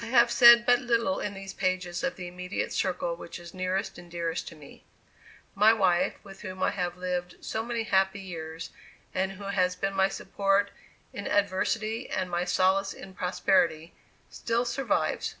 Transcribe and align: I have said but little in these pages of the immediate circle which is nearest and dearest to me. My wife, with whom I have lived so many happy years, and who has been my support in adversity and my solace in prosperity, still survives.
I 0.00 0.06
have 0.06 0.30
said 0.30 0.64
but 0.64 0.78
little 0.78 1.18
in 1.18 1.34
these 1.34 1.52
pages 1.52 2.04
of 2.04 2.14
the 2.14 2.28
immediate 2.28 2.72
circle 2.72 3.16
which 3.16 3.40
is 3.40 3.52
nearest 3.52 3.98
and 3.98 4.08
dearest 4.08 4.46
to 4.46 4.54
me. 4.54 4.84
My 5.56 5.72
wife, 5.72 6.14
with 6.22 6.42
whom 6.42 6.62
I 6.62 6.70
have 6.70 6.96
lived 6.96 7.38
so 7.44 7.64
many 7.64 7.82
happy 7.82 8.20
years, 8.20 8.70
and 9.12 9.32
who 9.32 9.46
has 9.46 9.74
been 9.74 9.92
my 9.94 10.08
support 10.08 10.70
in 11.12 11.26
adversity 11.26 12.08
and 12.08 12.30
my 12.30 12.44
solace 12.44 12.92
in 12.94 13.12
prosperity, 13.12 13.92
still 14.30 14.64
survives. 14.64 15.34